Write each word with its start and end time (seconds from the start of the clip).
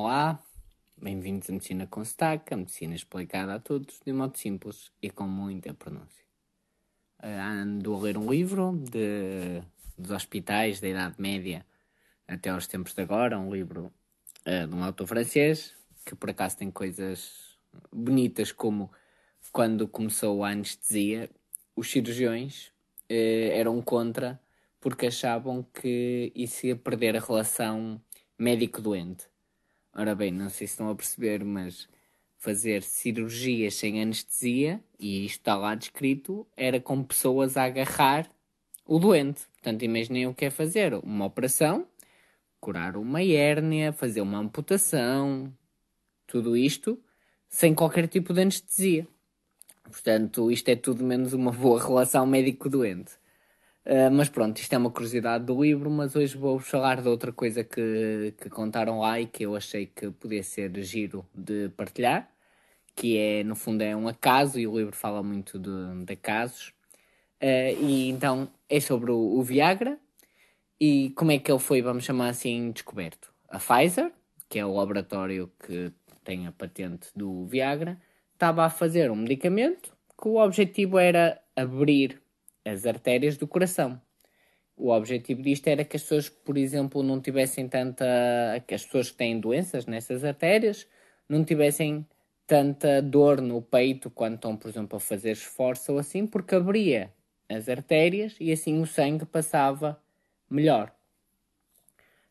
Olá, 0.00 0.40
bem-vindos 0.96 1.50
à 1.50 1.52
Medicina 1.52 1.84
com 1.84 2.04
Sotaque, 2.04 2.54
a 2.54 2.56
medicina 2.56 2.94
explicada 2.94 3.56
a 3.56 3.58
todos 3.58 4.00
de 4.06 4.12
modo 4.12 4.38
simples 4.38 4.92
e 5.02 5.10
com 5.10 5.24
muita 5.24 5.74
pronúncia. 5.74 6.24
Uh, 7.20 7.26
ando 7.26 7.96
a 7.96 7.98
ler 7.98 8.16
um 8.16 8.30
livro 8.30 8.80
de, 8.92 9.60
dos 9.98 10.12
hospitais 10.12 10.80
da 10.80 10.88
Idade 10.88 11.16
Média 11.18 11.66
até 12.28 12.48
aos 12.48 12.68
tempos 12.68 12.94
de 12.94 13.02
agora, 13.02 13.40
um 13.40 13.52
livro 13.52 13.92
uh, 14.46 14.68
de 14.68 14.72
um 14.72 14.84
autor 14.84 15.08
francês 15.08 15.74
que 16.06 16.14
por 16.14 16.30
acaso 16.30 16.58
tem 16.58 16.70
coisas 16.70 17.58
bonitas 17.92 18.52
como 18.52 18.92
quando 19.50 19.88
começou 19.88 20.44
a 20.44 20.50
anestesia, 20.50 21.28
os 21.74 21.90
cirurgiões 21.90 22.68
uh, 23.10 23.50
eram 23.52 23.82
contra 23.82 24.40
porque 24.78 25.06
achavam 25.06 25.66
que 25.74 26.30
isso 26.36 26.68
ia 26.68 26.76
perder 26.76 27.16
a 27.16 27.20
relação 27.20 28.00
médico-doente. 28.38 29.26
Ora 29.92 30.14
bem, 30.14 30.30
não 30.30 30.48
sei 30.48 30.66
se 30.66 30.74
estão 30.74 30.90
a 30.90 30.94
perceber, 30.94 31.44
mas 31.44 31.88
fazer 32.38 32.82
cirurgias 32.82 33.74
sem 33.74 34.00
anestesia, 34.00 34.82
e 34.98 35.24
isto 35.26 35.40
está 35.40 35.56
lá 35.56 35.74
descrito, 35.74 36.46
era 36.56 36.80
com 36.80 37.02
pessoas 37.02 37.56
a 37.56 37.64
agarrar 37.64 38.30
o 38.86 38.98
doente. 38.98 39.46
Portanto, 39.54 39.82
imaginem 39.82 40.26
o 40.26 40.34
que 40.34 40.44
é 40.44 40.50
fazer 40.50 40.94
uma 40.94 41.24
operação, 41.26 41.86
curar 42.60 42.96
uma 42.96 43.22
hérnia, 43.22 43.92
fazer 43.92 44.20
uma 44.20 44.38
amputação, 44.38 45.52
tudo 46.26 46.56
isto 46.56 47.00
sem 47.48 47.74
qualquer 47.74 48.06
tipo 48.06 48.32
de 48.32 48.42
anestesia. 48.42 49.06
Portanto, 49.82 50.50
isto 50.50 50.68
é 50.68 50.76
tudo 50.76 51.02
menos 51.02 51.32
uma 51.32 51.50
boa 51.50 51.80
relação 51.82 52.26
médico-doente. 52.26 53.12
Uh, 53.88 54.10
mas 54.12 54.28
pronto, 54.28 54.58
isto 54.58 54.70
é 54.74 54.76
uma 54.76 54.90
curiosidade 54.90 55.46
do 55.46 55.62
livro, 55.62 55.90
mas 55.90 56.14
hoje 56.14 56.36
vou 56.36 56.58
falar 56.58 57.00
de 57.00 57.08
outra 57.08 57.32
coisa 57.32 57.64
que, 57.64 58.34
que 58.38 58.50
contaram 58.50 59.00
lá 59.00 59.18
e 59.18 59.26
que 59.26 59.46
eu 59.46 59.56
achei 59.56 59.86
que 59.86 60.10
podia 60.10 60.42
ser 60.42 60.70
giro 60.82 61.26
de 61.34 61.70
partilhar, 61.70 62.30
que 62.94 63.16
é, 63.16 63.42
no 63.42 63.56
fundo, 63.56 63.80
é 63.80 63.96
um 63.96 64.06
acaso, 64.06 64.60
e 64.60 64.66
o 64.66 64.76
livro 64.76 64.94
fala 64.94 65.22
muito 65.22 65.58
de, 65.58 66.04
de 66.04 66.16
casos. 66.16 66.74
Uh, 67.42 67.82
e 67.82 68.10
então 68.10 68.50
é 68.68 68.78
sobre 68.78 69.10
o, 69.10 69.16
o, 69.16 69.42
Viagra 69.42 69.98
e 70.78 71.10
como 71.16 71.32
é 71.32 71.38
que 71.38 71.50
ele 71.50 71.58
foi, 71.58 71.80
vamos 71.80 72.04
chamar 72.04 72.28
assim, 72.28 72.70
descoberto. 72.72 73.32
A 73.48 73.58
Pfizer, 73.58 74.12
que 74.50 74.58
é 74.58 74.66
o 74.66 74.74
laboratório 74.74 75.50
que 75.66 75.90
tem 76.24 76.46
a 76.46 76.52
patente 76.52 77.08
do 77.16 77.46
Viagra, 77.46 77.98
estava 78.34 78.66
a 78.66 78.70
fazer 78.70 79.10
um 79.10 79.16
medicamento 79.16 79.96
que 80.20 80.28
o 80.28 80.36
objetivo 80.36 80.98
era 80.98 81.40
abrir 81.56 82.20
as 82.68 82.86
artérias 82.86 83.36
do 83.36 83.46
coração. 83.46 84.00
O 84.76 84.90
objetivo 84.90 85.42
disto 85.42 85.66
era 85.66 85.84
que 85.84 85.96
as 85.96 86.02
pessoas, 86.02 86.28
por 86.28 86.56
exemplo, 86.56 87.02
não 87.02 87.20
tivessem 87.20 87.68
tanta. 87.68 88.04
que 88.66 88.74
as 88.74 88.84
pessoas 88.84 89.10
que 89.10 89.16
têm 89.16 89.40
doenças 89.40 89.86
nessas 89.86 90.24
artérias 90.24 90.86
não 91.28 91.44
tivessem 91.44 92.06
tanta 92.46 93.02
dor 93.02 93.40
no 93.42 93.60
peito 93.60 94.08
quando 94.08 94.36
estão, 94.36 94.56
por 94.56 94.68
exemplo, 94.68 94.96
a 94.96 95.00
fazer 95.00 95.32
esforço 95.32 95.92
ou 95.92 95.98
assim, 95.98 96.26
porque 96.26 96.54
abria 96.54 97.12
as 97.48 97.68
artérias 97.68 98.36
e 98.40 98.52
assim 98.52 98.80
o 98.80 98.86
sangue 98.86 99.26
passava 99.26 100.00
melhor. 100.48 100.92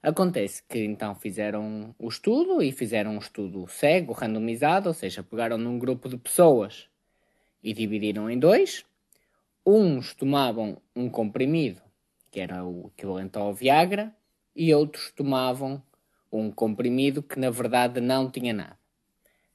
Acontece 0.02 0.64
que 0.70 0.84
então 0.86 1.14
fizeram 1.16 1.94
o 2.00 2.08
estudo 2.08 2.62
e 2.62 2.72
fizeram 2.72 3.12
um 3.16 3.20
estudo 3.20 3.68
cego, 3.68 4.14
randomizado, 4.14 4.88
ou 4.88 4.94
seja, 4.94 5.22
pegaram 5.22 5.58
num 5.58 5.78
grupo 5.78 6.08
de 6.08 6.18
pessoas 6.18 6.88
e 7.62 7.74
dividiram 7.74 8.30
em 8.30 8.40
dois 8.40 8.86
Uns 9.70 10.14
tomavam 10.14 10.82
um 10.96 11.10
comprimido, 11.10 11.82
que 12.32 12.40
era 12.40 12.64
o 12.64 12.90
equivalente 12.96 13.38
ao 13.38 13.54
Viagra, 13.54 14.16
e 14.56 14.74
outros 14.74 15.12
tomavam 15.12 15.84
um 16.32 16.50
comprimido 16.50 17.22
que 17.22 17.38
na 17.38 17.50
verdade 17.50 18.00
não 18.00 18.32
tinha 18.32 18.54
nada. 18.54 18.80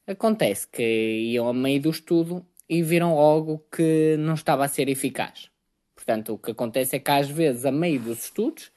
Acontece 0.07 0.69
que 0.69 0.83
iam 0.83 1.49
a 1.49 1.55
meio 1.55 1.81
do 1.81 1.89
estudo 1.89 2.47
e 2.69 2.83
viram 2.83 3.15
logo 3.15 3.65
que 3.75 4.15
não 4.19 4.35
estava 4.35 4.67
a 4.67 4.69
ser 4.69 4.87
eficaz. 4.91 5.51
Portanto, 5.95 6.35
o 6.35 6.39
que 6.39 6.51
acontece 6.51 6.95
é 6.95 6.99
que 6.99 7.11
às 7.11 7.31
vezes, 7.31 7.65
a 7.65 7.73
meio 7.73 7.99
dos 7.99 8.25
estudos, 8.25 8.71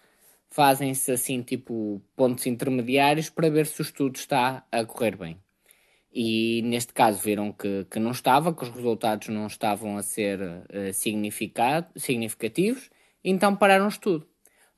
fazem-se 0.49 1.11
assim 1.11 1.41
tipo 1.41 2.01
pontos 2.15 2.45
intermediários 2.45 3.29
para 3.29 3.49
ver 3.49 3.65
se 3.65 3.81
o 3.81 3.83
estudo 3.83 4.15
está 4.15 4.65
a 4.71 4.85
correr 4.85 5.17
bem 5.17 5.37
e 6.17 6.61
neste 6.61 6.93
caso 6.93 7.19
viram 7.19 7.51
que, 7.51 7.85
que 7.91 7.99
não 7.99 8.11
estava, 8.11 8.53
que 8.53 8.63
os 8.63 8.69
resultados 8.69 9.27
não 9.27 9.47
estavam 9.47 9.97
a 9.97 10.01
ser 10.01 10.39
uh, 10.39 10.93
significativos, 10.93 12.89
então 13.21 13.53
pararam 13.53 13.89
estudo. 13.89 14.25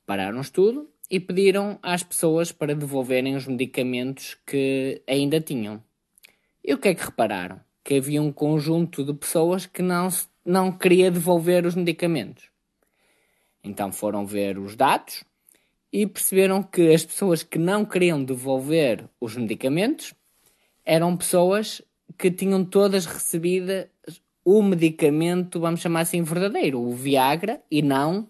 Pararam 0.04 0.40
estudo 0.40 0.90
e 1.08 1.20
pediram 1.20 1.78
às 1.80 2.02
pessoas 2.02 2.50
para 2.50 2.74
devolverem 2.74 3.36
os 3.36 3.46
medicamentos 3.46 4.36
que 4.44 5.00
ainda 5.06 5.40
tinham. 5.40 5.80
E 6.64 6.74
o 6.74 6.78
que 6.78 6.88
é 6.88 6.94
que 6.94 7.04
repararam? 7.04 7.60
Que 7.84 7.98
havia 7.98 8.20
um 8.20 8.32
conjunto 8.32 9.04
de 9.04 9.14
pessoas 9.14 9.64
que 9.64 9.80
não, 9.80 10.08
não 10.44 10.72
queria 10.72 11.08
devolver 11.08 11.64
os 11.64 11.76
medicamentos. 11.76 12.50
Então 13.62 13.92
foram 13.92 14.26
ver 14.26 14.58
os 14.58 14.74
dados 14.74 15.22
e 15.92 16.04
perceberam 16.04 16.64
que 16.64 16.92
as 16.92 17.04
pessoas 17.04 17.44
que 17.44 17.58
não 17.58 17.84
queriam 17.84 18.24
devolver 18.24 19.08
os 19.20 19.36
medicamentos 19.36 20.12
eram 20.88 21.14
pessoas 21.14 21.82
que 22.16 22.30
tinham 22.30 22.64
todas 22.64 23.04
recebido 23.04 23.86
o 24.42 24.62
medicamento, 24.62 25.60
vamos 25.60 25.80
chamar 25.80 26.00
assim, 26.00 26.22
verdadeiro, 26.22 26.80
o 26.80 26.94
Viagra, 26.94 27.60
e 27.70 27.82
não 27.82 28.26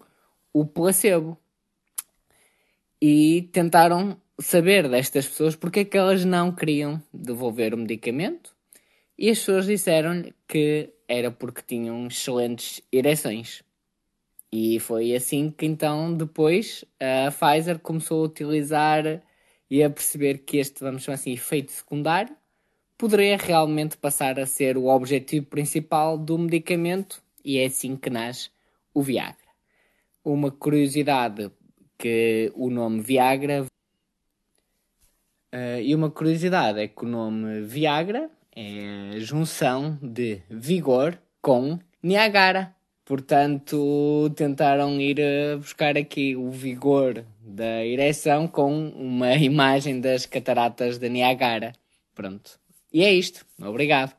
o 0.53 0.67
placebo. 0.67 1.39
E 3.01 3.49
tentaram 3.53 4.21
saber 4.41 4.89
destas 4.89 5.29
pessoas 5.29 5.55
porque 5.55 5.81
é 5.81 5.85
que 5.85 5.97
elas 5.97 6.25
não 6.25 6.51
queriam 6.51 7.01
devolver 7.15 7.73
o 7.75 7.79
medicamento. 7.79 8.53
E 9.17 9.31
as 9.31 9.39
pessoas 9.39 9.67
disseram-lhe 9.67 10.35
que 10.49 10.93
era 11.07 11.31
porque 11.31 11.63
tinham 11.65 12.09
excelentes 12.09 12.83
ereções. 12.91 13.63
E 14.51 14.81
foi 14.81 15.15
assim 15.15 15.49
que 15.49 15.65
então 15.65 16.13
depois 16.13 16.85
a 16.99 17.31
Pfizer 17.31 17.79
começou 17.79 18.25
a 18.25 18.27
utilizar 18.27 19.23
e 19.71 19.85
a 19.85 19.89
perceber 19.89 20.39
que 20.39 20.57
este, 20.57 20.81
vamos 20.81 21.05
chamar 21.05 21.15
assim, 21.15 21.33
efeito 21.33 21.71
secundário 21.71 22.37
poderia 22.99 23.37
realmente 23.37 23.97
passar 23.97 24.41
a 24.41 24.45
ser 24.45 24.77
o 24.77 24.87
objetivo 24.87 25.47
principal 25.47 26.19
do 26.19 26.37
medicamento 26.37 27.23
e 27.45 27.59
é 27.59 27.67
assim 27.67 27.97
que 27.97 28.11
nasce 28.11 28.51
o 28.93 29.01
Viagra. 29.01 29.37
Uma 30.25 30.51
curiosidade 30.51 31.49
que 31.97 32.53
o 32.57 32.69
nome 32.69 33.01
Viagra 33.01 33.65
uh, 35.55 35.81
e 35.81 35.95
uma 35.95 36.11
curiosidade 36.11 36.81
é 36.81 36.89
que 36.89 37.05
o 37.05 37.09
nome 37.09 37.63
Viagra 37.63 38.29
é 38.55 39.13
a 39.15 39.19
junção 39.21 39.97
de 40.03 40.43
vigor 40.51 41.17
com 41.41 41.79
Niagara. 42.03 42.75
Portanto, 43.05 44.31
tentaram 44.37 45.01
ir 45.01 45.17
buscar 45.57 45.97
aqui 45.97 46.37
o 46.37 46.51
vigor 46.51 47.25
da 47.41 47.87
ereção 47.87 48.47
com 48.47 48.91
uma 48.91 49.35
imagem 49.39 50.01
das 50.01 50.27
cataratas 50.27 50.99
de 50.99 51.09
Niagara. 51.09 51.73
Pronto. 52.15 52.59
E 52.93 53.05
é 53.05 53.13
isto. 53.13 53.45
Obrigado. 53.61 54.15